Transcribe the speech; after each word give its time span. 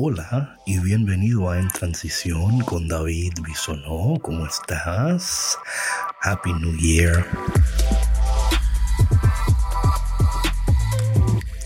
Hola 0.00 0.56
y 0.64 0.78
bienvenido 0.78 1.50
a 1.50 1.58
En 1.58 1.66
Transición 1.70 2.60
con 2.60 2.86
David 2.86 3.32
Bisonó. 3.42 4.14
¿Cómo 4.22 4.46
estás? 4.46 5.58
Happy 6.22 6.52
New 6.52 6.76
Year. 6.76 7.26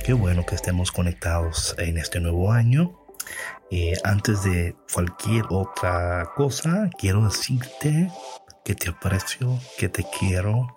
Qué 0.03 0.15
bueno 0.15 0.47
que 0.47 0.55
estemos 0.55 0.91
conectados 0.91 1.75
en 1.77 1.99
este 1.99 2.21
nuevo 2.21 2.51
año. 2.51 2.99
Eh, 3.71 3.99
antes 4.03 4.43
de 4.45 4.77
cualquier 4.91 5.45
otra 5.51 6.31
cosa, 6.35 6.89
quiero 6.99 7.27
decirte 7.27 8.11
que 8.65 8.75
te 8.75 8.89
aprecio, 8.89 9.59
que 9.77 9.91
te 9.91 10.07
quiero 10.19 10.75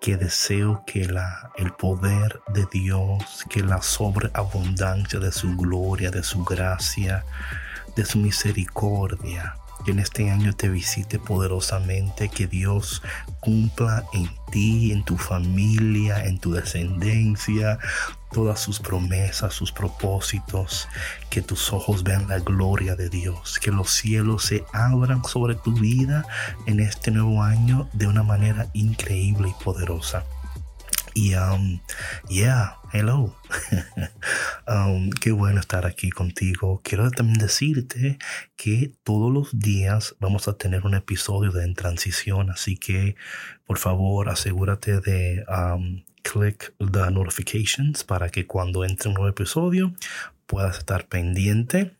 que 0.00 0.16
deseo 0.16 0.82
que 0.86 1.04
la, 1.04 1.52
el 1.56 1.72
poder 1.72 2.40
de 2.48 2.66
Dios, 2.72 3.44
que 3.50 3.62
la 3.62 3.82
sobreabundancia 3.82 5.18
de 5.20 5.30
su 5.30 5.56
gloria, 5.56 6.10
de 6.10 6.22
su 6.22 6.42
gracia, 6.44 7.24
de 7.96 8.04
su 8.04 8.18
misericordia, 8.18 9.56
que 9.84 9.92
en 9.92 9.98
este 9.98 10.30
año 10.30 10.54
te 10.54 10.68
visite 10.68 11.18
poderosamente, 11.18 12.28
que 12.28 12.46
Dios 12.46 13.02
cumpla 13.40 14.04
en 14.12 14.30
ti, 14.50 14.92
en 14.92 15.04
tu 15.04 15.16
familia, 15.16 16.24
en 16.24 16.38
tu 16.38 16.52
descendencia, 16.52 17.78
todas 18.32 18.60
sus 18.60 18.78
promesas, 18.80 19.54
sus 19.54 19.72
propósitos, 19.72 20.88
que 21.30 21.42
tus 21.42 21.72
ojos 21.72 22.02
vean 22.02 22.28
la 22.28 22.38
gloria 22.38 22.96
de 22.96 23.08
Dios, 23.08 23.58
que 23.58 23.70
los 23.70 23.90
cielos 23.90 24.44
se 24.44 24.64
abran 24.72 25.24
sobre 25.24 25.54
tu 25.54 25.72
vida 25.72 26.24
en 26.66 26.80
este 26.80 27.10
nuevo 27.10 27.42
año 27.42 27.88
de 27.92 28.06
una 28.06 28.22
manera 28.22 28.68
increíble 28.72 29.48
y 29.48 29.64
poderosa. 29.64 30.24
Y, 31.14 31.34
um, 31.34 31.80
yeah, 32.28 32.76
hello. 32.92 33.34
um, 34.68 35.10
qué 35.10 35.32
bueno 35.32 35.60
estar 35.60 35.86
aquí 35.86 36.10
contigo. 36.10 36.80
Quiero 36.84 37.10
también 37.10 37.38
decirte 37.38 38.18
que 38.56 38.92
todos 39.02 39.32
los 39.32 39.58
días 39.58 40.14
vamos 40.20 40.48
a 40.48 40.56
tener 40.56 40.84
un 40.84 40.94
episodio 40.94 41.52
de 41.52 41.64
En 41.64 41.74
Transición, 41.74 42.50
así 42.50 42.76
que 42.76 43.16
por 43.66 43.78
favor 43.78 44.28
asegúrate 44.28 45.00
de 45.00 45.44
um, 45.48 46.04
click 46.22 46.74
the 46.78 47.10
notifications 47.10 48.04
para 48.04 48.28
que 48.28 48.46
cuando 48.46 48.84
entre 48.84 49.08
un 49.08 49.14
nuevo 49.14 49.28
episodio 49.28 49.94
puedas 50.46 50.78
estar 50.78 51.06
pendiente. 51.06 51.96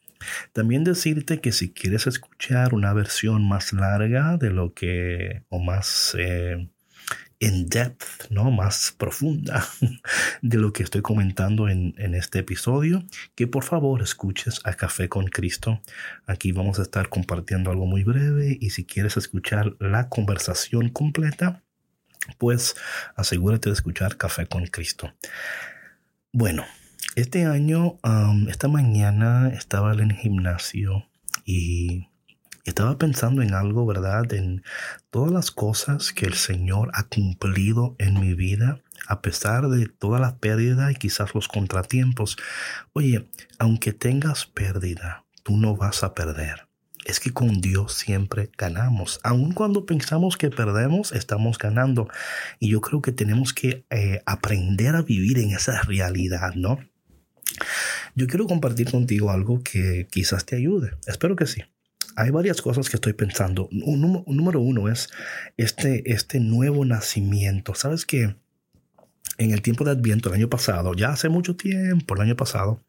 También 0.53 0.85
decirte 0.85 1.41
que 1.41 1.53
si 1.53 1.73
quieres 1.73 2.07
escuchar 2.07 2.75
una 2.75 2.93
versión 2.93 3.49
más 3.49 3.73
larga 3.73 4.37
de 4.37 4.51
lo 4.51 4.75
que 4.75 5.45
o 5.49 5.59
más 5.59 6.15
eh, 6.19 6.69
in 7.41 7.69
depth, 7.69 8.31
¿no? 8.31 8.51
Más 8.51 8.95
profunda 8.97 9.67
de 10.43 10.59
lo 10.59 10.73
que 10.73 10.83
estoy 10.83 11.03
comentando 11.03 11.69
en, 11.69 11.95
en, 11.99 12.15
este 12.15 12.41
episodio, 12.41 13.03
que 13.35 13.47
por 13.47 13.65
favor 13.65 14.03
escuches 14.03 14.61
a 14.65 14.75
Café 14.75 15.09
con 15.09 15.27
Cristo. 15.27 15.81
Aquí 16.27 16.53
vamos 16.53 16.79
a 16.79 16.83
estar 16.83 17.09
compartiendo 17.09 17.71
algo 17.71 17.87
muy 17.87 18.05
breve 18.05 18.57
y 18.61 18.71
si 18.71 18.85
quieres 18.85 19.17
escuchar 19.17 19.75
la 19.81 20.09
conversación 20.09 20.91
completa, 20.91 21.63
pues 22.39 22.77
asegúrate 23.17 23.71
de 23.71 23.75
escuchar 23.75 24.19
Café 24.19 24.47
con 24.47 24.67
Cristo. 24.67 25.13
Bueno, 26.33 26.65
este 27.17 27.47
año, 27.47 27.99
esta 28.49 28.69
mañana 28.69 29.49
estaba 29.49 29.95
en 29.95 30.01
el 30.01 30.13
gimnasio 30.13 31.09
y 31.45 32.10
estaba 32.65 32.99
pensando 32.99 33.43
en 33.43 33.55
algo, 33.55 33.87
¿verdad? 33.87 34.33
En 34.33 34.63
todas 35.11 35.33
las 35.33 35.51
cosas 35.51 36.13
que 36.13 36.27
el 36.27 36.35
Señor 36.35 36.91
ha 36.95 37.05
cumplido 37.05 37.97
en 37.99 38.21
mi 38.21 38.35
vida, 38.35 38.81
a 39.07 39.23
pesar 39.23 39.69
de 39.69 39.87
toda 39.87 40.19
la 40.19 40.37
pérdida 40.39 40.91
y 40.93 40.95
quizás 40.95 41.35
los 41.35 41.49
contratiempos. 41.49 42.37
Oye, 42.93 43.29
aunque 43.59 43.93
tengas 43.93 44.47
pérdida, 44.47 45.25
tú 45.43 45.57
no 45.57 45.77
vas 45.77 46.05
a 46.05 46.15
perder. 46.15 46.69
Es 47.07 47.19
que 47.19 47.33
con 47.33 47.63
Dios 47.63 47.95
siempre 47.95 48.51
ganamos. 48.59 49.21
Aun 49.23 49.53
cuando 49.53 49.87
pensamos 49.87 50.37
que 50.37 50.51
perdemos, 50.51 51.13
estamos 51.13 51.57
ganando. 51.57 52.09
Y 52.59 52.71
yo 52.71 52.83
creo 52.83 53.01
que 53.01 53.11
tenemos 53.11 53.55
que 53.55 53.87
eh, 53.89 54.21
aprender 54.27 54.95
a 54.95 55.03
vivir 55.03 55.39
en 55.39 55.53
esa 55.53 55.81
realidad, 55.83 56.55
¿no? 56.57 56.79
Yo 58.15 58.27
quiero 58.27 58.47
compartir 58.47 58.91
contigo 58.91 59.31
algo 59.31 59.63
que 59.63 60.09
quizás 60.11 60.45
te 60.45 60.57
ayude. 60.57 60.93
Espero 61.07 61.37
que 61.37 61.47
sí 61.47 61.63
hay 62.17 62.31
varias 62.31 62.61
cosas 62.61 62.89
que 62.89 62.97
estoy 62.97 63.13
pensando. 63.13 63.69
Número 63.71 64.61
uno 64.61 64.89
es 64.89 65.09
este, 65.57 66.13
este 66.13 66.41
nuevo 66.41 66.85
nacimiento. 66.85 67.75
Sabes 67.75 68.05
que 68.05 68.37
en 69.39 69.53
el 69.53 69.63
tiempo 69.63 69.85
de 69.85 69.93
Adviento, 69.93 70.29
el 70.29 70.35
año 70.37 70.51
pasado, 70.51 70.93
ya 70.95 71.11
hace 71.11 71.29
mucho 71.29 71.57
tiempo, 71.57 72.15
el 72.15 72.21
año 72.21 72.37
pasado, 72.37 72.85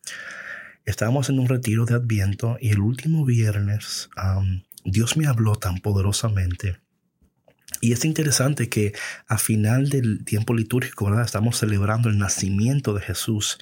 estábamos 0.85 1.29
en 1.29 1.39
un 1.39 1.47
retiro 1.47 1.85
de 1.85 1.95
Adviento 1.95 2.57
y 2.59 2.69
el 2.69 2.79
último 2.79 3.25
viernes 3.25 4.09
Dios 4.83 5.15
me 5.15 5.27
habló 5.27 5.55
tan 5.55 5.77
poderosamente. 5.79 6.77
Y 7.79 7.93
es 7.93 8.03
interesante 8.03 8.69
que 8.69 8.93
a 9.27 9.37
final 9.37 9.89
del 9.89 10.25
tiempo 10.25 10.53
litúrgico, 10.53 11.05
¿verdad? 11.05 11.23
Estamos 11.23 11.57
celebrando 11.57 12.09
el 12.09 12.17
nacimiento 12.17 12.93
de 12.93 13.01
Jesús. 13.01 13.59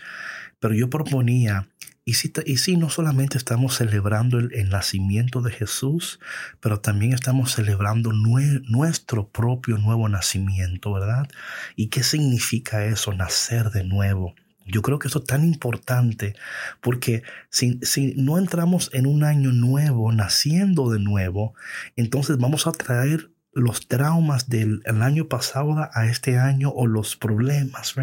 Pero 0.59 0.73
yo 0.73 0.89
proponía 0.89 1.67
y 2.09 2.57
si, 2.57 2.75
no 2.75 2.89
solamente 2.89 3.37
estamos 3.37 3.75
celebrando 3.75 4.39
el, 4.39 4.69
nacimiento 4.69 5.41
de 5.41 5.51
Jesús, 5.51 6.19
pero 6.59 6.79
también 6.79 7.13
estamos 7.13 7.51
celebrando 7.51 8.11
nuestro 8.11 9.29
propio 9.29 9.77
nuevo 9.77 10.09
nacimiento, 10.09 10.91
¿verdad? 10.91 11.29
¿Y 11.75 11.89
qué 11.89 12.01
significa 12.01 12.83
eso, 12.85 13.13
nacer 13.13 13.69
de 13.69 13.83
nuevo? 13.83 14.33
Yo 14.65 14.81
creo 14.81 14.97
que 14.97 15.07
eso 15.07 15.19
es 15.19 15.25
tan 15.25 15.45
importante 15.45 16.35
porque 16.81 17.21
si, 17.51 17.79
si, 17.83 18.15
no 18.15 18.39
entramos 18.39 18.89
en 18.93 19.05
un 19.05 19.23
año 19.23 19.51
nuevo, 19.51 20.11
naciendo 20.11 20.89
de 20.89 20.99
nuevo, 20.99 21.53
entonces 21.95 22.39
vamos 22.39 22.65
a 22.65 22.71
traer 22.71 23.29
los 23.53 23.87
traumas 23.87 24.49
del 24.49 24.81
año 24.85 25.27
pasado 25.27 25.89
a 25.93 26.05
este 26.05 26.37
año 26.37 26.69
o 26.69 26.87
los 26.87 27.15
problemas? 27.15 27.95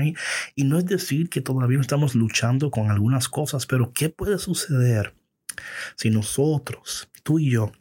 Y 0.54 0.64
no 0.64 0.78
es 0.78 0.86
decir 0.86 1.28
que 1.28 1.40
todavía 1.40 1.76
no 1.76 1.82
estamos 1.82 2.14
luchando 2.14 2.70
con 2.70 2.90
algunas 2.90 3.28
cosas, 3.28 3.66
pero 3.66 3.92
¿qué 3.92 4.08
puede 4.08 4.38
suceder 4.38 5.14
si 5.96 6.10
nosotros, 6.10 7.08
tú 7.22 7.38
y 7.38 7.50
yo, 7.50 7.72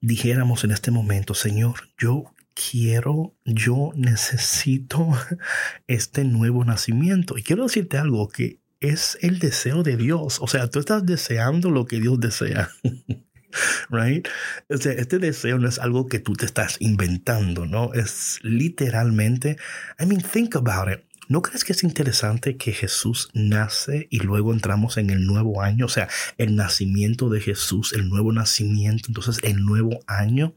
dijéramos 0.00 0.64
en 0.64 0.70
este 0.70 0.90
momento, 0.90 1.34
Señor, 1.34 1.90
yo 1.98 2.34
quiero, 2.54 3.34
yo 3.44 3.92
necesito 3.94 5.08
este 5.86 6.24
nuevo 6.24 6.64
nacimiento? 6.64 7.38
Y 7.38 7.42
quiero 7.42 7.64
decirte 7.64 7.98
algo 7.98 8.28
que 8.28 8.60
es 8.80 9.18
el 9.20 9.38
deseo 9.38 9.82
de 9.82 9.96
Dios. 9.96 10.38
O 10.40 10.46
sea, 10.46 10.68
tú 10.68 10.78
estás 10.80 11.04
deseando 11.04 11.70
lo 11.70 11.86
que 11.86 12.00
Dios 12.00 12.18
desea. 12.18 12.70
right? 13.90 14.26
este 14.68 15.18
deseo 15.18 15.58
no 15.58 15.68
es 15.68 15.78
algo 15.78 16.06
que 16.06 16.18
tú 16.18 16.34
te 16.34 16.46
estás 16.46 16.76
inventando, 16.80 17.66
¿no? 17.66 17.92
Es 17.94 18.38
literalmente, 18.42 19.56
I 19.98 20.06
mean, 20.06 20.22
think 20.22 20.56
about 20.56 20.90
it. 20.92 21.10
¿No 21.30 21.42
crees 21.42 21.62
que 21.62 21.72
es 21.72 21.84
interesante 21.84 22.56
que 22.56 22.72
Jesús 22.72 23.30
nace 23.34 24.08
y 24.10 24.18
luego 24.18 24.52
entramos 24.52 24.96
en 24.96 25.10
el 25.10 25.26
nuevo 25.26 25.62
año? 25.62 25.86
O 25.86 25.88
sea, 25.88 26.08
el 26.38 26.56
nacimiento 26.56 27.28
de 27.28 27.40
Jesús, 27.40 27.92
el 27.92 28.08
nuevo 28.08 28.32
nacimiento, 28.32 29.04
entonces 29.06 29.38
el 29.44 29.64
nuevo 29.64 30.00
año. 30.08 30.54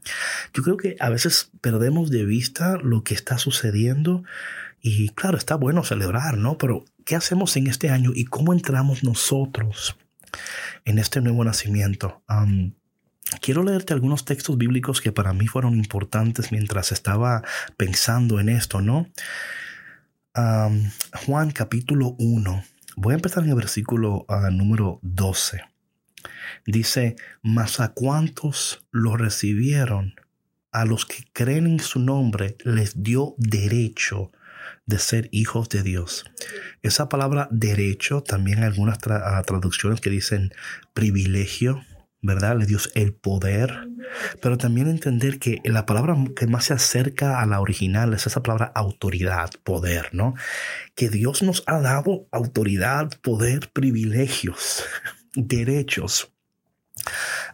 Yo 0.52 0.64
creo 0.64 0.76
que 0.76 0.96
a 0.98 1.10
veces 1.10 1.52
perdemos 1.60 2.10
de 2.10 2.24
vista 2.24 2.76
lo 2.82 3.04
que 3.04 3.14
está 3.14 3.38
sucediendo 3.38 4.24
y 4.80 5.10
claro, 5.10 5.38
está 5.38 5.54
bueno 5.54 5.84
celebrar, 5.84 6.38
¿no? 6.38 6.58
Pero 6.58 6.84
¿qué 7.04 7.14
hacemos 7.14 7.56
en 7.56 7.68
este 7.68 7.90
año 7.90 8.10
y 8.12 8.24
cómo 8.24 8.52
entramos 8.52 9.04
nosotros 9.04 9.96
en 10.84 10.98
este 10.98 11.20
nuevo 11.20 11.44
nacimiento? 11.44 12.24
Um, 12.28 12.72
Quiero 13.40 13.62
leerte 13.62 13.92
algunos 13.92 14.24
textos 14.24 14.56
bíblicos 14.56 15.00
que 15.00 15.12
para 15.12 15.32
mí 15.32 15.46
fueron 15.46 15.74
importantes 15.74 16.52
mientras 16.52 16.92
estaba 16.92 17.42
pensando 17.76 18.40
en 18.40 18.48
esto, 18.48 18.80
¿no? 18.80 19.08
Juan 20.34 21.50
capítulo 21.52 22.16
1. 22.18 22.64
Voy 22.96 23.12
a 23.12 23.16
empezar 23.16 23.44
en 23.44 23.50
el 23.50 23.56
versículo 23.56 24.24
ah, 24.28 24.50
número 24.50 24.98
12. 25.02 25.62
Dice, 26.66 27.16
mas 27.42 27.80
a 27.80 27.92
cuantos 27.92 28.84
lo 28.90 29.16
recibieron, 29.16 30.14
a 30.72 30.84
los 30.84 31.06
que 31.06 31.24
creen 31.32 31.66
en 31.66 31.80
su 31.80 32.00
nombre, 32.00 32.56
les 32.64 33.02
dio 33.02 33.34
derecho 33.38 34.32
de 34.86 34.98
ser 34.98 35.28
hijos 35.32 35.68
de 35.68 35.82
Dios. 35.82 36.24
Esa 36.82 37.08
palabra 37.08 37.48
derecho, 37.50 38.22
también 38.22 38.62
algunas 38.62 38.98
ah, 39.08 39.42
traducciones 39.46 40.00
que 40.00 40.10
dicen 40.10 40.52
privilegio, 40.92 41.84
¿verdad? 42.24 42.56
Le 42.58 42.66
dio 42.66 42.78
el 42.94 43.12
poder, 43.12 43.86
pero 44.40 44.56
también 44.56 44.88
entender 44.88 45.38
que 45.38 45.60
la 45.64 45.84
palabra 45.84 46.16
que 46.34 46.46
más 46.46 46.64
se 46.64 46.72
acerca 46.72 47.40
a 47.40 47.46
la 47.46 47.60
original 47.60 48.14
es 48.14 48.26
esa 48.26 48.42
palabra 48.42 48.72
autoridad, 48.74 49.50
poder, 49.62 50.08
¿no? 50.12 50.34
Que 50.94 51.10
Dios 51.10 51.42
nos 51.42 51.62
ha 51.66 51.80
dado 51.80 52.26
autoridad, 52.32 53.10
poder, 53.20 53.70
privilegios, 53.72 54.84
derechos. 55.34 56.33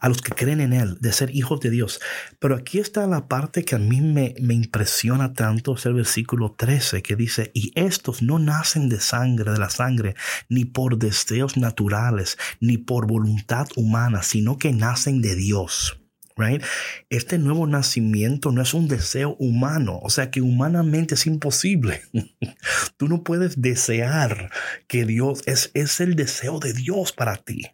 A 0.00 0.08
los 0.08 0.22
que 0.22 0.32
creen 0.32 0.60
en 0.60 0.72
Él, 0.72 0.98
de 1.00 1.12
ser 1.12 1.34
hijos 1.34 1.60
de 1.60 1.70
Dios. 1.70 2.00
Pero 2.38 2.56
aquí 2.56 2.78
está 2.78 3.06
la 3.06 3.28
parte 3.28 3.64
que 3.64 3.74
a 3.74 3.78
mí 3.78 4.00
me, 4.00 4.34
me 4.40 4.54
impresiona 4.54 5.34
tanto, 5.34 5.74
es 5.74 5.86
el 5.86 5.94
versículo 5.94 6.54
13 6.56 7.02
que 7.02 7.16
dice, 7.16 7.50
y 7.54 7.72
estos 7.74 8.22
no 8.22 8.38
nacen 8.38 8.88
de 8.88 9.00
sangre, 9.00 9.52
de 9.52 9.58
la 9.58 9.70
sangre, 9.70 10.14
ni 10.48 10.64
por 10.64 10.98
deseos 10.98 11.56
naturales, 11.56 12.38
ni 12.60 12.78
por 12.78 13.06
voluntad 13.06 13.66
humana, 13.76 14.22
sino 14.22 14.58
que 14.58 14.72
nacen 14.72 15.20
de 15.20 15.34
Dios. 15.34 15.96
Right? 16.36 16.62
Este 17.10 17.36
nuevo 17.36 17.66
nacimiento 17.66 18.50
no 18.50 18.62
es 18.62 18.72
un 18.72 18.88
deseo 18.88 19.36
humano, 19.38 19.98
o 20.02 20.08
sea 20.08 20.30
que 20.30 20.40
humanamente 20.40 21.14
es 21.14 21.26
imposible. 21.26 22.02
Tú 22.96 23.08
no 23.08 23.24
puedes 23.24 23.60
desear 23.60 24.50
que 24.86 25.04
Dios 25.04 25.42
es, 25.44 25.70
es 25.74 26.00
el 26.00 26.14
deseo 26.14 26.58
de 26.58 26.72
Dios 26.72 27.12
para 27.12 27.36
ti 27.36 27.66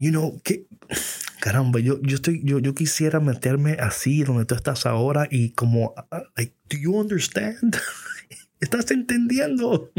you 0.00 0.10
know, 0.10 0.40
que, 0.42 0.66
caramba, 1.40 1.78
yo, 1.78 2.00
yo, 2.02 2.16
estoy, 2.16 2.40
yo, 2.42 2.58
yo 2.58 2.74
quisiera 2.74 3.20
meterme 3.20 3.74
así 3.74 4.24
donde 4.24 4.46
tú 4.46 4.56
estás 4.56 4.86
ahora 4.86 5.28
y 5.30 5.50
como, 5.50 5.94
like, 6.36 6.56
do 6.68 6.76
you 6.76 6.96
understand? 6.96 7.76
¿Estás 8.60 8.90
entendiendo? 8.90 9.92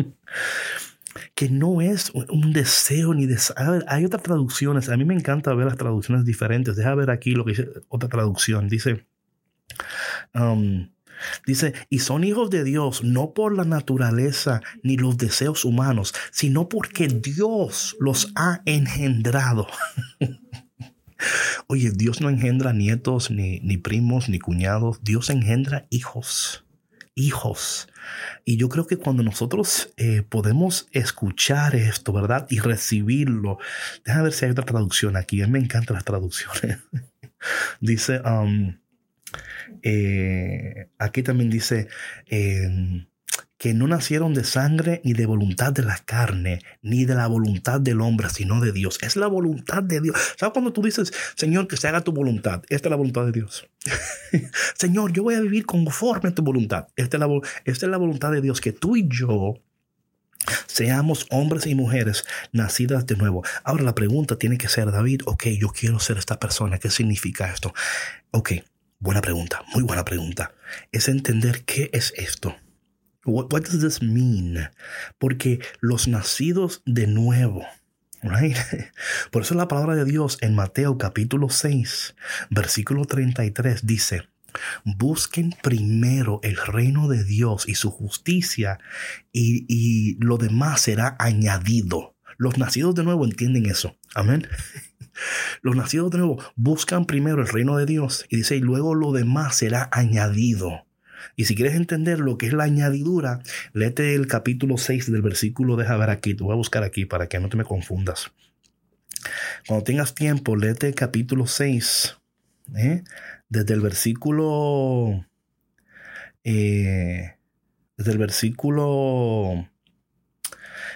que 1.36 1.50
no 1.50 1.82
es 1.82 2.12
un 2.12 2.54
deseo 2.54 3.14
ni 3.14 3.26
deseo. 3.26 3.56
hay 3.88 4.06
otras 4.06 4.24
traducciones. 4.24 4.90
A 4.90 4.96
mí 4.96 5.04
me 5.04 5.14
encanta 5.14 5.54
ver 5.54 5.66
las 5.66 5.78
traducciones 5.78 6.24
diferentes. 6.26 6.76
Deja 6.76 6.96
ver 6.96 7.10
aquí 7.10 7.32
lo 7.32 7.44
que 7.44 7.52
dice 7.52 7.70
otra 7.90 8.08
traducción. 8.08 8.70
Dice, 8.70 9.06
um, 10.34 10.90
Dice, 11.46 11.74
y 11.90 12.00
son 12.00 12.24
hijos 12.24 12.50
de 12.50 12.64
Dios 12.64 13.04
no 13.04 13.34
por 13.34 13.56
la 13.56 13.66
naturaleza 13.66 14.62
ni 14.84 14.98
los 14.98 15.18
deseos 15.18 15.66
humanos, 15.66 16.14
sino 16.32 16.70
porque 16.70 17.08
Dios 17.08 17.96
los 18.00 18.32
ha 18.36 18.62
engendrado. 18.66 19.68
Oye, 21.68 21.92
Dios 21.92 22.22
no 22.22 22.30
engendra 22.30 22.74
nietos, 22.74 23.32
ni, 23.32 23.60
ni 23.60 23.78
primos, 23.78 24.30
ni 24.30 24.40
cuñados. 24.40 25.04
Dios 25.04 25.30
engendra 25.30 25.88
hijos. 25.90 26.66
Hijos. 27.14 27.90
Y 28.46 28.58
yo 28.58 28.70
creo 28.70 28.88
que 28.88 28.98
cuando 28.98 29.22
nosotros 29.24 29.94
eh, 29.98 30.24
podemos 30.28 30.88
escuchar 30.92 31.76
esto, 31.76 32.14
¿verdad? 32.14 32.48
Y 32.50 32.60
recibirlo. 32.60 33.60
Déjame 34.06 34.24
ver 34.26 34.34
si 34.34 34.46
hay 34.46 34.52
otra 34.52 34.66
traducción 34.66 35.16
aquí. 35.16 35.42
A 35.42 35.46
mí 35.46 35.54
me 35.54 35.60
encantan 35.60 35.96
las 35.96 36.06
traducciones. 36.06 36.80
Dice, 37.80 38.22
um, 38.22 38.78
eh, 39.84 40.88
aquí 40.98 41.24
también 41.24 41.50
dice 41.50 41.88
em, 42.28 43.06
que 43.58 43.74
no 43.74 43.88
nacieron 43.88 44.34
de 44.34 44.44
sangre 44.44 45.02
ni 45.04 45.14
de 45.14 45.26
voluntad 45.26 45.72
de 45.72 45.84
la 45.84 45.98
carne, 45.98 46.62
ni 46.82 47.06
de 47.06 47.16
la 47.16 47.28
voluntad 47.28 47.80
del 47.80 48.02
hombre, 48.02 48.30
sino 48.30 48.60
de 48.60 48.72
Dios. 48.72 48.98
Es 49.02 49.16
la 49.16 49.28
voluntad 49.28 49.84
de 49.84 50.02
Dios. 50.02 50.16
¿Sabes 50.38 50.54
cuando 50.54 50.74
tú 50.74 50.82
dices, 50.82 51.14
Señor, 51.36 51.68
que 51.68 51.78
se 51.78 51.88
haga 51.88 52.02
tu 52.02 52.12
voluntad? 52.12 52.64
Esta 52.70 52.88
es 52.88 52.90
la 52.90 52.96
voluntad 52.96 53.26
de 53.26 53.32
Dios. 53.32 53.68
Señor, 54.76 55.14
yo 55.14 55.24
voy 55.24 55.36
a 55.36 55.42
vivir 55.42 55.66
conforme 55.66 56.30
a 56.30 56.36
tu 56.36 56.42
voluntad. 56.42 56.88
Esta 56.96 57.18
es, 57.18 57.22
la, 57.22 57.28
esta 57.66 57.86
es 57.86 57.92
la 57.92 57.98
voluntad 57.98 58.32
de 58.32 58.42
Dios, 58.42 58.62
que 58.62 58.72
tú 58.72 58.96
y 58.96 59.08
yo 59.08 59.62
Seamos 60.66 61.28
hombres 61.30 61.68
y 61.68 61.76
mujeres 61.76 62.26
nacidas 62.52 63.06
de 63.06 63.16
nuevo. 63.16 63.44
Ahora 63.64 63.84
la 63.84 63.94
pregunta 63.94 64.38
tiene 64.38 64.58
que 64.58 64.70
ser, 64.70 64.92
David, 64.92 65.22
ok, 65.26 65.48
yo 65.60 65.70
quiero 65.70 66.00
ser 66.00 66.18
esta 66.18 66.40
persona. 66.40 66.80
¿Qué 66.80 66.90
significa 66.90 67.52
esto? 67.52 67.74
Ok, 68.32 68.54
Buena 69.02 69.22
pregunta, 69.22 69.64
muy 69.74 69.82
buena 69.82 70.06
pregunta. 70.06 70.54
Es 70.92 71.08
entender 71.08 71.64
qué 71.66 71.90
es 71.92 72.14
esto. 72.18 72.56
What, 73.26 73.50
does 73.50 73.80
this 73.80 74.04
mean? 74.04 74.70
Porque 75.18 75.60
los 75.80 76.08
nacidos 76.08 76.84
de 76.86 77.08
nuevo, 77.08 77.66
right? 78.22 78.56
Por 79.32 79.42
eso 79.42 79.56
la 79.56 79.68
palabra 79.68 79.96
de 79.96 80.06
Dios 80.06 80.38
en 80.42 80.54
Mateo 80.54 81.00
capítulo 81.00 81.50
6, 81.50 82.14
versículo 82.52 83.06
33 83.06 83.88
dice, 83.88 84.30
busquen 84.86 85.56
primero 85.64 86.40
el 86.44 86.58
reino 86.58 87.08
de 87.08 87.24
Dios 87.24 87.68
y 87.68 87.74
su 87.74 87.90
justicia 87.90 88.78
y, 89.32 89.66
y 89.68 90.24
lo 90.24 90.38
demás 90.38 90.82
será 90.82 91.16
añadido. 91.18 92.16
Los 92.38 92.60
nacidos 92.60 92.94
de 92.94 93.04
nuevo 93.04 93.26
entienden 93.26 93.66
eso. 93.66 93.98
Amén. 94.16 94.48
Los 95.62 95.76
nacidos 95.76 96.12
de 96.12 96.20
nuevo 96.20 96.44
buscan 96.56 97.06
primero 97.06 97.42
el 97.42 97.48
reino 97.48 97.78
de 97.78 97.86
Dios 97.86 98.26
y 98.30 98.38
dice, 98.38 98.56
y 98.56 98.60
luego 98.60 98.96
lo 98.96 99.12
demás 99.12 99.58
será 99.58 99.90
añadido. 99.92 100.86
Y 101.36 101.46
si 101.46 101.56
quieres 101.56 101.76
entender 101.76 102.20
lo 102.20 102.38
que 102.38 102.48
es 102.48 102.54
la 102.54 102.64
añadidura, 102.64 103.42
léete 103.74 104.16
el 104.16 104.28
capítulo 104.28 104.78
6 104.78 105.12
del 105.12 105.22
versículo, 105.22 105.76
deja 105.76 105.98
ver 105.98 106.10
aquí, 106.10 106.34
te 106.34 106.44
voy 106.44 106.54
a 106.54 106.58
buscar 106.58 106.84
aquí 106.84 107.06
para 107.06 107.28
que 107.28 107.40
no 107.40 107.50
te 107.50 107.58
me 107.58 107.64
confundas. 107.64 108.32
Cuando 109.68 109.84
tengas 109.84 110.16
tiempo, 110.16 110.56
léete 110.56 110.88
el 110.88 110.96
capítulo 110.96 111.46
6, 111.46 112.18
¿eh? 112.76 113.04
desde 113.50 113.74
el 113.74 113.82
versículo, 113.82 115.26
eh, 116.44 117.36
desde 117.98 118.12
el 118.12 118.18
versículo 118.18 119.70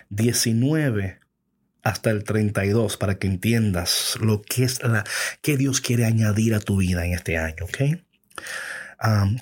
19 0.09 1.19
hasta 1.85 2.09
el 2.09 2.23
32 2.23 2.97
para 2.97 3.15
que 3.15 3.27
entiendas 3.27 4.17
lo 4.19 4.41
que 4.41 4.63
es 4.63 4.83
la 4.83 5.05
que 5.41 5.55
Dios 5.55 5.79
quiere 5.79 6.05
añadir 6.05 6.55
a 6.55 6.59
tu 6.59 6.77
vida 6.77 7.05
en 7.05 7.13
este 7.13 7.37
año, 7.37 7.63
¿ok? 7.63 8.01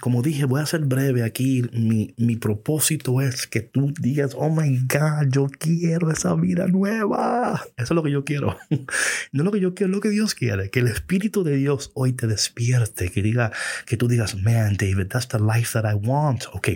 como 0.02 0.22
dije, 0.22 0.44
voy 0.44 0.62
a 0.62 0.66
ser 0.66 0.82
breve 0.82 1.24
aquí. 1.24 1.64
Mi, 1.72 2.14
mi, 2.18 2.36
propósito 2.36 3.22
es 3.22 3.48
que 3.48 3.62
tú 3.62 3.94
digas, 3.98 4.34
oh 4.36 4.50
my 4.50 4.78
God, 4.90 5.30
yo 5.32 5.48
quiero 5.48 6.12
esa 6.12 6.36
vida 6.36 6.68
nueva. 6.68 7.64
Eso 7.78 7.94
es 7.94 7.96
lo 7.96 8.04
que 8.04 8.12
yo 8.12 8.26
quiero. 8.26 8.58
No 9.32 9.44
lo 9.44 9.52
que 9.52 9.62
yo 9.62 9.74
quiero, 9.74 9.94
lo 9.94 10.02
que 10.02 10.10
Dios 10.10 10.36
quiere. 10.36 10.70
Que 10.70 10.80
el 10.80 10.88
Espíritu 10.88 11.46
de 11.46 11.56
Dios 11.56 11.92
hoy 11.94 12.12
te 12.12 12.28
despierte. 12.28 13.10
Que 13.10 13.22
diga, 13.22 13.54
que 13.86 13.96
tú 13.96 14.10
digas, 14.10 14.36
man, 14.36 14.76
David, 14.76 15.08
that's 15.08 15.30
the 15.30 15.40
life 15.40 15.80
that 15.80 15.90
I 15.90 15.96
want. 15.96 16.44
Ok. 16.52 16.70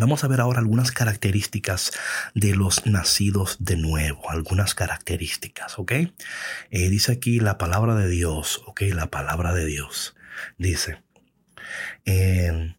Vamos 0.00 0.24
a 0.24 0.28
ver 0.28 0.40
ahora 0.40 0.58
algunas 0.58 0.90
características 0.90 1.92
de 2.34 2.54
los 2.54 2.84
nacidos 2.86 3.56
de 3.60 3.76
nuevo, 3.76 4.28
algunas 4.30 4.74
características, 4.74 5.78
¿ok? 5.78 5.92
Eh, 5.92 6.10
dice 6.70 7.12
aquí 7.12 7.40
la 7.40 7.58
palabra 7.58 7.94
de 7.94 8.08
Dios, 8.08 8.62
¿ok? 8.66 8.82
La 8.92 9.06
palabra 9.06 9.54
de 9.54 9.64
Dios. 9.64 10.16
Dice, 10.58 11.02
en 12.04 12.74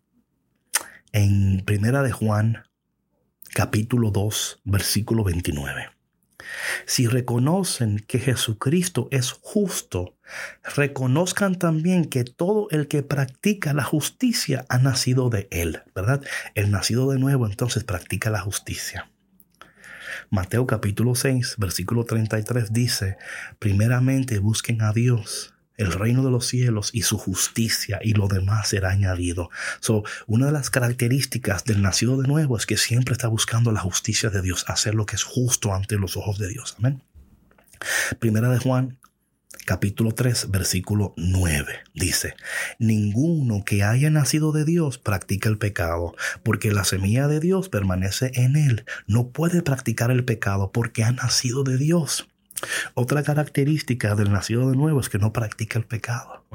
Primera 1.65 2.03
de 2.03 2.11
Juan, 2.11 2.65
capítulo 3.53 4.11
2, 4.11 4.61
versículo 4.65 5.23
29. 5.23 5.94
Si 6.85 7.07
reconocen 7.07 7.99
que 7.99 8.19
Jesucristo 8.19 9.07
es 9.11 9.31
justo, 9.31 10.15
reconozcan 10.75 11.55
también 11.55 12.05
que 12.05 12.23
todo 12.23 12.67
el 12.71 12.87
que 12.87 13.03
practica 13.03 13.73
la 13.73 13.83
justicia 13.83 14.65
ha 14.69 14.77
nacido 14.77 15.29
de 15.29 15.47
Él, 15.51 15.81
¿verdad? 15.95 16.23
El 16.53 16.71
nacido 16.71 17.09
de 17.09 17.19
nuevo 17.19 17.45
entonces 17.47 17.83
practica 17.83 18.29
la 18.29 18.41
justicia. 18.41 19.09
Mateo 20.29 20.65
capítulo 20.65 21.15
6, 21.15 21.55
versículo 21.57 22.05
33 22.05 22.73
dice, 22.73 23.17
primeramente 23.59 24.39
busquen 24.39 24.81
a 24.81 24.93
Dios 24.93 25.54
el 25.77 25.91
reino 25.91 26.23
de 26.23 26.31
los 26.31 26.47
cielos 26.47 26.89
y 26.93 27.01
su 27.01 27.17
justicia 27.17 27.99
y 28.01 28.13
lo 28.13 28.27
demás 28.27 28.69
será 28.69 28.89
añadido. 28.89 29.49
So, 29.79 30.03
una 30.27 30.47
de 30.47 30.51
las 30.51 30.69
características 30.69 31.65
del 31.65 31.81
nacido 31.81 32.21
de 32.21 32.27
nuevo 32.27 32.57
es 32.57 32.65
que 32.65 32.77
siempre 32.77 33.13
está 33.13 33.27
buscando 33.27 33.71
la 33.71 33.81
justicia 33.81 34.29
de 34.29 34.41
Dios, 34.41 34.65
hacer 34.67 34.95
lo 34.95 35.05
que 35.05 35.15
es 35.15 35.23
justo 35.23 35.73
ante 35.73 35.97
los 35.97 36.17
ojos 36.17 36.37
de 36.37 36.47
Dios. 36.47 36.75
Amén. 36.79 37.01
Primera 38.19 38.49
de 38.49 38.59
Juan, 38.59 38.97
capítulo 39.65 40.13
3, 40.13 40.49
versículo 40.51 41.13
9, 41.17 41.73
dice, 41.93 42.35
Ninguno 42.79 43.63
que 43.65 43.83
haya 43.83 44.09
nacido 44.09 44.51
de 44.51 44.63
Dios 44.63 44.97
practica 44.97 45.49
el 45.49 45.57
pecado, 45.57 46.15
porque 46.43 46.71
la 46.71 46.83
semilla 46.83 47.27
de 47.27 47.39
Dios 47.39 47.69
permanece 47.69 48.31
en 48.35 48.55
él. 48.55 48.85
No 49.07 49.29
puede 49.29 49.61
practicar 49.61 50.11
el 50.11 50.23
pecado 50.23 50.71
porque 50.71 51.03
ha 51.03 51.11
nacido 51.11 51.63
de 51.63 51.77
Dios. 51.77 52.27
Otra 52.93 53.23
característica 53.23 54.15
del 54.15 54.31
nacido 54.31 54.69
de 54.69 54.77
nuevo 54.77 54.99
es 54.99 55.09
que 55.09 55.17
no 55.17 55.33
practica 55.33 55.77
el 55.77 55.85
pecado. 55.85 56.45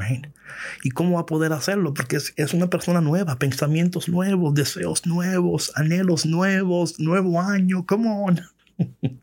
¿Y 0.82 0.90
cómo 0.90 1.16
va 1.16 1.20
a 1.22 1.26
poder 1.26 1.52
hacerlo? 1.52 1.92
Porque 1.94 2.16
es, 2.16 2.54
una 2.54 2.70
persona 2.70 3.00
nueva, 3.00 3.38
pensamientos 3.38 4.08
nuevos, 4.08 4.54
deseos 4.54 5.06
nuevos, 5.06 5.72
anhelos 5.74 6.24
nuevos, 6.26 6.98
nuevo 6.98 7.40
año. 7.40 7.84
Come 7.86 8.08
on. 8.08 8.40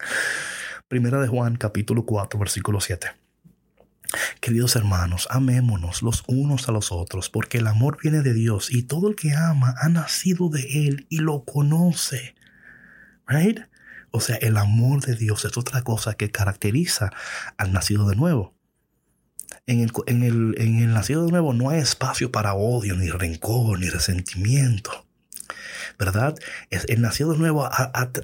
Primera 0.87 1.19
de 1.19 1.27
Juan, 1.27 1.55
capítulo 1.55 2.05
4, 2.05 2.39
versículo 2.39 2.79
7. 2.79 3.07
Queridos 4.39 4.75
hermanos, 4.75 5.27
amémonos 5.29 6.01
los 6.01 6.23
unos 6.27 6.69
a 6.69 6.71
los 6.71 6.91
otros, 6.91 7.29
porque 7.29 7.57
el 7.57 7.67
amor 7.67 7.97
viene 8.01 8.21
de 8.21 8.33
Dios 8.33 8.71
y 8.71 8.83
todo 8.83 9.09
el 9.09 9.15
que 9.15 9.33
ama 9.33 9.75
ha 9.81 9.89
nacido 9.89 10.49
de 10.49 10.87
Él 10.87 11.07
y 11.09 11.17
lo 11.17 11.43
conoce. 11.43 12.35
Right? 13.27 13.61
O 14.11 14.21
sea, 14.21 14.35
el 14.37 14.57
amor 14.57 15.01
de 15.05 15.15
Dios 15.15 15.45
es 15.45 15.57
otra 15.57 15.81
cosa 15.83 16.15
que 16.15 16.31
caracteriza 16.31 17.11
al 17.57 17.73
nacido 17.73 18.07
de 18.09 18.15
nuevo. 18.15 18.53
En 19.65 19.81
el, 19.81 19.91
en, 20.07 20.23
el, 20.23 20.55
en 20.57 20.79
el 20.79 20.93
nacido 20.93 21.25
de 21.25 21.31
nuevo 21.31 21.53
no 21.53 21.69
hay 21.69 21.79
espacio 21.79 22.31
para 22.31 22.53
odio, 22.53 22.95
ni 22.95 23.09
rencor, 23.09 23.79
ni 23.79 23.89
resentimiento. 23.89 25.07
¿verdad? 25.97 26.35
Es, 26.69 26.85
el 26.89 27.01
nacido 27.01 27.33
de 27.33 27.39
nuevo 27.39 27.69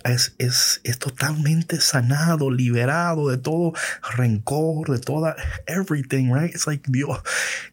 es, 0.06 0.36
es, 0.38 0.82
es, 0.84 1.00
totalmente 1.00 1.80
sanado, 1.80 2.52
liberado 2.52 3.30
de 3.30 3.38
todo 3.38 3.74
rencor, 4.16 4.90
de 4.92 5.00
toda 5.00 5.36
everything, 5.66 6.32
right? 6.34 6.54
It's 6.54 6.68
like 6.68 6.90
Dios, 6.92 7.20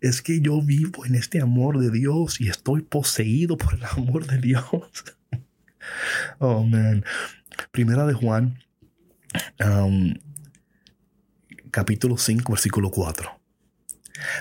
es 0.01 0.23
que 0.23 0.41
yo 0.41 0.61
vivo 0.63 1.05
en 1.05 1.15
este 1.15 1.41
amor 1.41 1.79
de 1.79 1.91
Dios 1.91 2.41
y 2.41 2.49
estoy 2.49 2.83
poseído 2.83 3.57
por 3.57 3.75
el 3.75 3.85
amor 3.85 4.27
de 4.27 4.39
Dios. 4.39 4.65
oh 6.39 6.65
man. 6.65 7.05
Primera 7.71 8.07
de 8.07 8.15
Juan, 8.15 8.59
um, 9.65 10.15
capítulo 11.71 12.19
5, 12.19 12.53
versículo 12.53 12.91
4. 12.91 13.41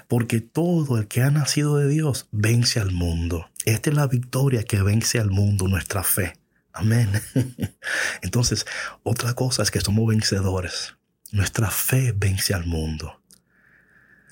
Porque 0.07 0.41
todo 0.41 0.97
el 0.97 1.07
que 1.07 1.21
ha 1.21 1.31
nacido 1.31 1.77
de 1.77 1.87
Dios 1.87 2.27
vence 2.31 2.79
al 2.79 2.91
mundo. 2.91 3.49
Esta 3.65 3.89
es 3.89 3.95
la 3.95 4.07
victoria 4.07 4.63
que 4.63 4.81
vence 4.81 5.19
al 5.19 5.29
mundo, 5.29 5.67
nuestra 5.67 6.03
fe. 6.03 6.33
Amén. 6.73 7.09
Entonces, 8.21 8.65
otra 9.03 9.33
cosa 9.33 9.63
es 9.63 9.71
que 9.71 9.81
somos 9.81 10.07
vencedores. 10.07 10.95
Nuestra 11.31 11.69
fe 11.69 12.13
vence 12.15 12.53
al 12.53 12.65
mundo. 12.65 13.21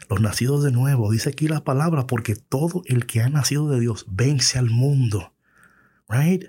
Los 0.10 0.22
nacidos 0.22 0.64
de 0.64 0.72
nuevo, 0.72 1.12
dice 1.12 1.30
aquí 1.30 1.48
la 1.48 1.64
palabra, 1.64 2.08
porque 2.08 2.36
todo 2.36 2.82
el 2.86 3.06
que 3.06 3.22
ha 3.22 3.30
nacido 3.30 3.70
de 3.70 3.80
Dios 3.80 4.06
vence 4.10 4.58
al 4.58 4.70
mundo. 4.70 5.34
Right? 6.10 6.46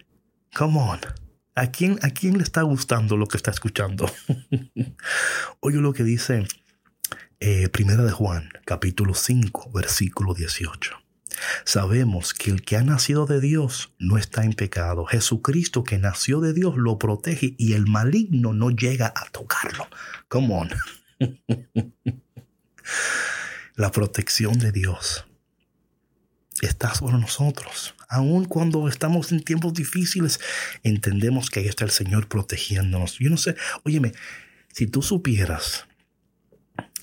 Come 0.57 0.78
on. 0.78 1.00
¿A 1.58 1.72
quién, 1.72 1.98
¿A 2.02 2.10
quién 2.10 2.38
le 2.38 2.44
está 2.44 2.62
gustando 2.62 3.16
lo 3.16 3.26
que 3.26 3.36
está 3.36 3.50
escuchando? 3.50 4.08
Oye 5.60 5.78
lo 5.78 5.92
que 5.92 6.04
dice 6.04 6.46
eh, 7.40 7.68
Primera 7.68 8.04
de 8.04 8.12
Juan, 8.12 8.48
capítulo 8.64 9.12
5, 9.12 9.72
versículo 9.72 10.34
18. 10.34 10.92
Sabemos 11.64 12.32
que 12.32 12.52
el 12.52 12.62
que 12.62 12.76
ha 12.76 12.84
nacido 12.84 13.26
de 13.26 13.40
Dios 13.40 13.92
no 13.98 14.18
está 14.18 14.44
en 14.44 14.52
pecado. 14.52 15.04
Jesucristo 15.04 15.82
que 15.82 15.98
nació 15.98 16.38
de 16.38 16.52
Dios 16.52 16.76
lo 16.76 16.96
protege 16.96 17.56
y 17.58 17.72
el 17.72 17.88
maligno 17.88 18.52
no 18.52 18.70
llega 18.70 19.12
a 19.16 19.28
tocarlo. 19.30 19.88
Come 20.28 20.54
on. 20.54 20.70
La 23.74 23.90
protección 23.90 24.60
de 24.60 24.70
Dios 24.70 25.26
está 26.62 26.94
sobre 26.94 27.18
nosotros. 27.18 27.96
Aun 28.08 28.46
cuando 28.46 28.88
estamos 28.88 29.32
en 29.32 29.42
tiempos 29.42 29.74
difíciles, 29.74 30.40
entendemos 30.82 31.50
que 31.50 31.60
ahí 31.60 31.66
está 31.66 31.84
el 31.84 31.90
Señor 31.90 32.28
protegiéndonos. 32.28 33.18
Yo 33.18 33.28
no 33.28 33.36
sé, 33.36 33.54
óyeme, 33.84 34.12
si 34.72 34.86
tú 34.86 35.02
supieras 35.02 35.86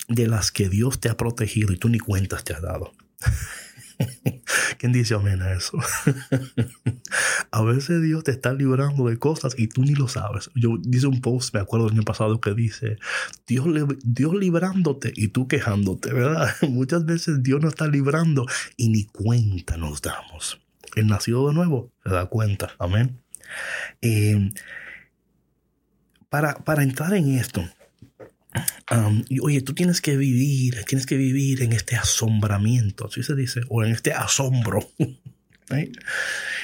de 0.08 0.26
las 0.26 0.50
que 0.50 0.68
Dios 0.68 1.00
te 1.00 1.08
ha 1.08 1.16
protegido 1.16 1.72
y 1.72 1.78
tú 1.78 1.88
ni 1.88 1.98
cuentas 1.98 2.44
te 2.44 2.54
has 2.54 2.62
dado. 2.62 2.92
¿Quién 4.78 4.92
dice 4.92 5.14
amén 5.14 5.40
a 5.42 5.52
eso? 5.52 5.78
a 7.50 7.62
veces 7.62 8.02
Dios 8.02 8.24
te 8.24 8.30
está 8.30 8.52
librando 8.52 9.06
de 9.06 9.18
cosas 9.18 9.54
y 9.56 9.68
tú 9.68 9.82
ni 9.82 9.94
lo 9.94 10.08
sabes. 10.08 10.50
Yo 10.54 10.78
hice 10.90 11.06
un 11.06 11.20
post, 11.20 11.54
me 11.54 11.60
acuerdo 11.60 11.86
del 11.86 11.94
año 11.94 12.02
pasado, 12.02 12.40
que 12.40 12.52
dice, 12.52 12.98
Dios, 13.46 13.66
Dios 14.04 14.34
librándote 14.34 15.12
y 15.14 15.28
tú 15.28 15.48
quejándote, 15.48 16.12
¿verdad? 16.12 16.54
Muchas 16.68 17.06
veces 17.06 17.42
Dios 17.42 17.60
nos 17.62 17.74
está 17.74 17.86
librando 17.86 18.46
y 18.76 18.88
ni 18.88 19.04
cuenta 19.04 19.76
nos 19.76 20.02
damos. 20.02 20.60
El 20.94 21.06
nacido 21.06 21.48
de 21.48 21.54
nuevo 21.54 21.92
se 22.04 22.10
da 22.10 22.26
cuenta, 22.26 22.74
amén. 22.78 23.20
Eh, 24.02 24.50
para, 26.28 26.54
para 26.54 26.82
entrar 26.82 27.14
en 27.14 27.38
esto, 27.38 27.64
oye, 29.42 29.60
tú 29.62 29.74
tienes 29.74 30.00
que 30.00 30.16
vivir, 30.16 30.84
tienes 30.84 31.06
que 31.06 31.16
vivir 31.16 31.62
en 31.62 31.72
este 31.72 31.96
asombramiento, 31.96 33.06
así 33.06 33.22
se 33.22 33.34
dice, 33.34 33.60
o 33.68 33.84
en 33.84 33.92
este 33.92 34.12
asombro. 34.12 34.80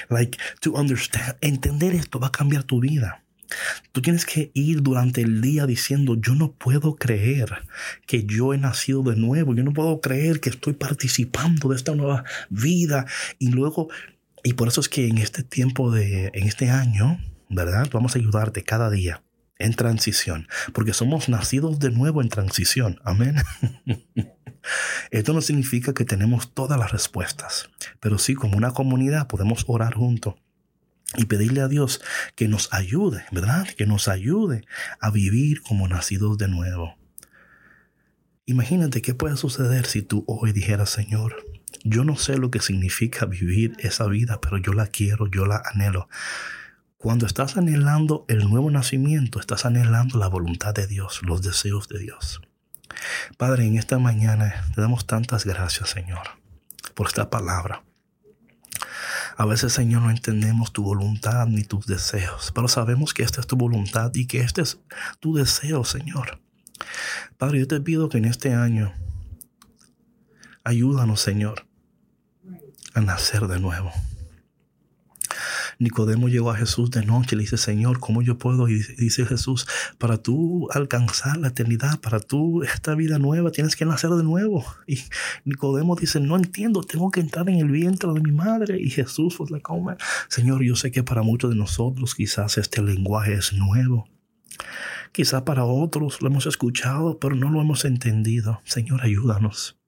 Like, 0.09 0.37
to 0.61 0.71
understand, 0.71 1.35
entender 1.41 1.93
esto 1.93 2.19
va 2.19 2.27
a 2.27 2.31
cambiar 2.31 2.63
tu 2.63 2.79
vida. 2.79 3.22
Tú 3.91 4.01
tienes 4.01 4.25
que 4.25 4.51
ir 4.53 4.81
durante 4.81 5.21
el 5.21 5.41
día 5.41 5.65
diciendo, 5.65 6.15
yo 6.15 6.35
no 6.35 6.53
puedo 6.53 6.95
creer 6.95 7.67
que 8.07 8.23
yo 8.25 8.53
he 8.53 8.57
nacido 8.57 9.03
de 9.03 9.15
nuevo, 9.15 9.53
yo 9.53 9.63
no 9.63 9.73
puedo 9.73 10.01
creer 10.01 10.39
que 10.39 10.49
estoy 10.49 10.73
participando 10.73 11.69
de 11.69 11.75
esta 11.75 11.95
nueva 11.95 12.23
vida. 12.49 13.05
Y 13.39 13.49
luego, 13.49 13.89
y 14.43 14.53
por 14.53 14.67
eso 14.67 14.81
es 14.81 14.89
que 14.89 15.07
en 15.07 15.17
este 15.17 15.43
tiempo 15.43 15.91
de, 15.91 16.31
en 16.33 16.47
este 16.47 16.69
año, 16.69 17.19
¿verdad? 17.49 17.89
Vamos 17.91 18.15
a 18.15 18.19
ayudarte 18.19 18.63
cada 18.63 18.89
día 18.89 19.23
en 19.59 19.73
transición, 19.75 20.47
porque 20.73 20.93
somos 20.93 21.29
nacidos 21.29 21.79
de 21.79 21.91
nuevo 21.91 22.21
en 22.21 22.29
transición. 22.29 22.99
Amén. 23.03 23.35
Esto 25.11 25.33
no 25.33 25.41
significa 25.41 25.93
que 25.93 26.05
tenemos 26.05 26.53
todas 26.53 26.79
las 26.79 26.91
respuestas, 26.91 27.69
pero 27.99 28.17
sí 28.17 28.33
como 28.33 28.57
una 28.57 28.71
comunidad 28.71 29.27
podemos 29.27 29.65
orar 29.67 29.93
juntos 29.93 30.35
y 31.17 31.25
pedirle 31.25 31.61
a 31.61 31.67
Dios 31.67 32.01
que 32.35 32.47
nos 32.47 32.73
ayude, 32.73 33.25
¿verdad? 33.31 33.67
Que 33.77 33.85
nos 33.85 34.07
ayude 34.07 34.65
a 34.99 35.11
vivir 35.11 35.61
como 35.61 35.87
nacidos 35.87 36.37
de 36.37 36.47
nuevo. 36.47 36.95
Imagínate 38.45 39.01
qué 39.01 39.13
puede 39.13 39.37
suceder 39.37 39.85
si 39.85 40.01
tú 40.01 40.25
hoy 40.27 40.51
dijeras, 40.51 40.89
Señor, 40.89 41.35
yo 41.83 42.03
no 42.03 42.17
sé 42.17 42.37
lo 42.37 42.51
que 42.51 42.59
significa 42.59 43.25
vivir 43.25 43.75
esa 43.79 44.05
vida, 44.07 44.39
pero 44.41 44.57
yo 44.57 44.73
la 44.73 44.87
quiero, 44.87 45.27
yo 45.27 45.45
la 45.45 45.61
anhelo. 45.73 46.09
Cuando 46.97 47.25
estás 47.25 47.57
anhelando 47.57 48.25
el 48.27 48.49
nuevo 48.49 48.69
nacimiento, 48.71 49.39
estás 49.39 49.65
anhelando 49.65 50.17
la 50.17 50.27
voluntad 50.27 50.73
de 50.73 50.87
Dios, 50.87 51.21
los 51.23 51.41
deseos 51.41 51.87
de 51.89 51.99
Dios. 51.99 52.41
Padre, 53.37 53.65
en 53.65 53.77
esta 53.77 53.99
mañana 53.99 54.65
te 54.73 54.81
damos 54.81 55.05
tantas 55.05 55.45
gracias, 55.45 55.89
Señor, 55.89 56.23
por 56.93 57.07
esta 57.07 57.29
palabra. 57.29 57.83
A 59.35 59.45
veces, 59.45 59.73
Señor, 59.73 60.03
no 60.03 60.11
entendemos 60.11 60.71
tu 60.71 60.83
voluntad 60.83 61.47
ni 61.47 61.63
tus 61.63 61.85
deseos, 61.87 62.51
pero 62.53 62.67
sabemos 62.67 63.13
que 63.13 63.23
esta 63.23 63.41
es 63.41 63.47
tu 63.47 63.55
voluntad 63.55 64.11
y 64.13 64.27
que 64.27 64.41
este 64.41 64.61
es 64.61 64.79
tu 65.19 65.33
deseo, 65.33 65.83
Señor. 65.83 66.39
Padre, 67.37 67.59
yo 67.59 67.67
te 67.67 67.81
pido 67.81 68.09
que 68.09 68.19
en 68.19 68.25
este 68.25 68.53
año 68.53 68.93
ayúdanos, 70.63 71.19
Señor, 71.21 71.65
a 72.93 73.01
nacer 73.01 73.47
de 73.47 73.59
nuevo. 73.59 73.91
Nicodemo 75.83 76.29
llegó 76.29 76.51
a 76.51 76.55
Jesús 76.55 76.89
de 76.91 77.05
noche 77.05 77.35
y 77.35 77.37
le 77.37 77.43
dice, 77.43 77.57
Señor, 77.57 77.99
¿cómo 77.99 78.21
yo 78.21 78.37
puedo? 78.37 78.67
Y 78.67 78.81
dice 78.97 79.25
Jesús, 79.25 79.67
para 79.97 80.17
tú 80.17 80.67
alcanzar 80.71 81.37
la 81.37 81.49
eternidad, 81.49 81.99
para 81.99 82.19
tú 82.19 82.63
esta 82.63 82.95
vida 82.95 83.19
nueva, 83.19 83.51
tienes 83.51 83.75
que 83.75 83.85
nacer 83.85 84.09
de 84.11 84.23
nuevo. 84.23 84.65
Y 84.87 84.99
Nicodemo 85.45 85.95
dice, 85.95 86.19
no 86.19 86.35
entiendo, 86.35 86.81
tengo 86.81 87.11
que 87.11 87.19
entrar 87.19 87.49
en 87.49 87.55
el 87.55 87.69
vientre 87.69 88.11
de 88.13 88.21
mi 88.21 88.31
madre. 88.31 88.81
Y 88.81 88.89
Jesús 88.89 89.35
fue 89.35 89.47
la 89.49 89.59
come. 89.59 89.95
Señor, 90.29 90.63
yo 90.63 90.75
sé 90.75 90.91
que 90.91 91.03
para 91.03 91.21
muchos 91.21 91.49
de 91.49 91.55
nosotros 91.55 92.15
quizás 92.15 92.57
este 92.57 92.81
lenguaje 92.81 93.33
es 93.33 93.53
nuevo. 93.53 94.07
Quizás 95.11 95.43
para 95.43 95.65
otros 95.65 96.21
lo 96.21 96.29
hemos 96.29 96.45
escuchado, 96.45 97.19
pero 97.19 97.35
no 97.35 97.51
lo 97.51 97.61
hemos 97.61 97.85
entendido. 97.85 98.61
Señor, 98.63 99.01
ayúdanos 99.03 99.82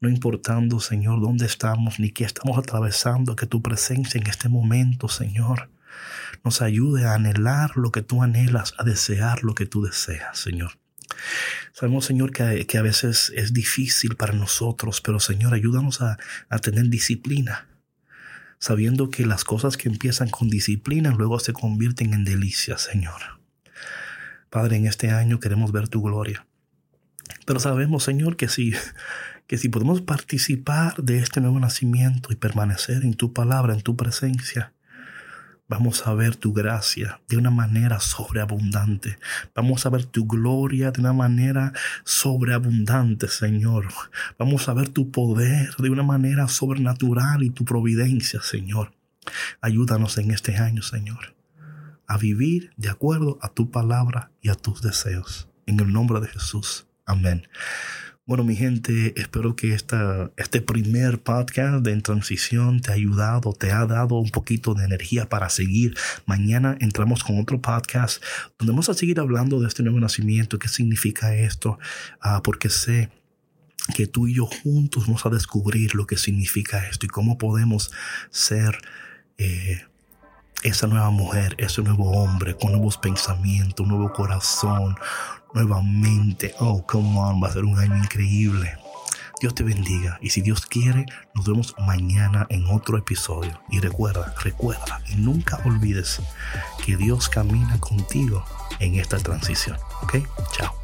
no 0.00 0.08
importando, 0.08 0.80
Señor, 0.80 1.20
dónde 1.20 1.46
estamos 1.46 1.98
ni 1.98 2.10
qué 2.10 2.24
estamos 2.24 2.58
atravesando, 2.58 3.36
que 3.36 3.46
tu 3.46 3.62
presencia 3.62 4.20
en 4.20 4.26
este 4.26 4.48
momento, 4.48 5.08
Señor, 5.08 5.70
nos 6.44 6.62
ayude 6.62 7.06
a 7.06 7.14
anhelar 7.14 7.76
lo 7.76 7.90
que 7.90 8.02
tú 8.02 8.22
anhelas, 8.22 8.74
a 8.78 8.84
desear 8.84 9.42
lo 9.44 9.54
que 9.54 9.66
tú 9.66 9.82
deseas, 9.82 10.38
Señor. 10.38 10.78
Sabemos, 11.72 12.04
Señor, 12.04 12.32
que, 12.32 12.66
que 12.66 12.78
a 12.78 12.82
veces 12.82 13.32
es 13.34 13.52
difícil 13.52 14.16
para 14.16 14.34
nosotros, 14.34 15.00
pero 15.00 15.20
Señor, 15.20 15.54
ayúdanos 15.54 16.00
a, 16.00 16.18
a 16.48 16.58
tener 16.58 16.88
disciplina 16.88 17.66
sabiendo 18.58 19.10
que 19.10 19.24
las 19.24 19.44
cosas 19.44 19.76
que 19.76 19.88
empiezan 19.88 20.30
con 20.30 20.50
disciplina 20.50 21.10
luego 21.10 21.38
se 21.38 21.52
convierten 21.52 22.12
en 22.12 22.24
delicias, 22.24 22.82
Señor. 22.82 23.38
Padre, 24.50 24.76
en 24.76 24.86
este 24.86 25.10
año 25.10 25.40
queremos 25.40 25.72
ver 25.72 25.88
tu 25.88 26.02
gloria. 26.02 26.46
Pero 27.48 27.60
sabemos, 27.60 28.04
Señor, 28.04 28.36
que 28.36 28.46
si 28.46 28.74
que 29.46 29.56
si 29.56 29.70
podemos 29.70 30.02
participar 30.02 31.02
de 31.02 31.20
este 31.20 31.40
nuevo 31.40 31.58
nacimiento 31.58 32.30
y 32.30 32.36
permanecer 32.36 33.04
en 33.04 33.14
tu 33.14 33.32
palabra, 33.32 33.72
en 33.72 33.80
tu 33.80 33.96
presencia, 33.96 34.74
vamos 35.66 36.06
a 36.06 36.12
ver 36.12 36.36
tu 36.36 36.52
gracia 36.52 37.22
de 37.26 37.38
una 37.38 37.50
manera 37.50 38.00
sobreabundante. 38.00 39.18
Vamos 39.54 39.86
a 39.86 39.88
ver 39.88 40.04
tu 40.04 40.26
gloria 40.26 40.90
de 40.90 41.00
una 41.00 41.14
manera 41.14 41.72
sobreabundante, 42.04 43.28
Señor. 43.28 43.88
Vamos 44.38 44.68
a 44.68 44.74
ver 44.74 44.90
tu 44.90 45.10
poder 45.10 45.74
de 45.76 45.88
una 45.88 46.02
manera 46.02 46.48
sobrenatural 46.48 47.42
y 47.42 47.48
tu 47.48 47.64
providencia, 47.64 48.42
Señor. 48.42 48.92
Ayúdanos 49.62 50.18
en 50.18 50.32
este 50.32 50.58
año, 50.58 50.82
Señor, 50.82 51.34
a 52.06 52.18
vivir 52.18 52.72
de 52.76 52.90
acuerdo 52.90 53.38
a 53.40 53.48
tu 53.48 53.70
palabra 53.70 54.30
y 54.42 54.50
a 54.50 54.54
tus 54.54 54.82
deseos. 54.82 55.48
En 55.64 55.80
el 55.80 55.90
nombre 55.90 56.20
de 56.20 56.28
Jesús. 56.28 56.84
Amén. 57.08 57.48
Bueno, 58.26 58.44
mi 58.44 58.54
gente, 58.54 59.18
espero 59.18 59.56
que 59.56 59.72
esta, 59.72 60.30
este 60.36 60.60
primer 60.60 61.22
podcast 61.22 61.82
de 61.82 61.92
En 61.92 62.02
Transición 62.02 62.82
te 62.82 62.90
ha 62.90 62.94
ayudado, 62.94 63.54
te 63.54 63.72
ha 63.72 63.86
dado 63.86 64.16
un 64.16 64.28
poquito 64.28 64.74
de 64.74 64.84
energía 64.84 65.26
para 65.26 65.48
seguir. 65.48 65.96
Mañana 66.26 66.76
entramos 66.80 67.24
con 67.24 67.40
otro 67.40 67.62
podcast 67.62 68.22
donde 68.58 68.72
vamos 68.72 68.90
a 68.90 68.94
seguir 68.94 69.20
hablando 69.20 69.58
de 69.58 69.68
este 69.68 69.82
nuevo 69.82 69.98
nacimiento, 69.98 70.58
qué 70.58 70.68
significa 70.68 71.34
esto, 71.34 71.78
ah, 72.20 72.42
porque 72.44 72.68
sé 72.68 73.08
que 73.94 74.06
tú 74.06 74.28
y 74.28 74.34
yo 74.34 74.44
juntos 74.44 75.06
vamos 75.06 75.24
a 75.24 75.30
descubrir 75.30 75.94
lo 75.94 76.06
que 76.06 76.18
significa 76.18 76.86
esto 76.86 77.06
y 77.06 77.08
cómo 77.08 77.38
podemos 77.38 77.90
ser... 78.30 78.76
Eh, 79.38 79.80
esa 80.62 80.86
nueva 80.88 81.10
mujer, 81.10 81.54
ese 81.58 81.82
nuevo 81.82 82.10
hombre 82.10 82.56
con 82.56 82.72
nuevos 82.72 82.98
pensamientos, 82.98 83.84
un 83.84 83.90
nuevo 83.90 84.12
corazón, 84.12 84.96
nuevamente. 85.54 86.54
Oh, 86.58 86.84
come 86.86 87.18
on, 87.18 87.42
va 87.42 87.48
a 87.48 87.52
ser 87.52 87.64
un 87.64 87.78
año 87.78 87.96
increíble. 87.96 88.76
Dios 89.40 89.54
te 89.54 89.62
bendiga 89.62 90.18
y 90.20 90.30
si 90.30 90.40
Dios 90.40 90.66
quiere, 90.66 91.06
nos 91.34 91.46
vemos 91.46 91.74
mañana 91.78 92.46
en 92.50 92.66
otro 92.66 92.98
episodio. 92.98 93.60
Y 93.70 93.78
recuerda, 93.78 94.34
recuerda 94.42 95.00
y 95.08 95.16
nunca 95.16 95.60
olvides 95.64 96.20
que 96.84 96.96
Dios 96.96 97.28
camina 97.28 97.78
contigo 97.78 98.44
en 98.80 98.96
esta 98.96 99.18
transición. 99.18 99.76
¿Ok? 100.02 100.16
Chao. 100.52 100.74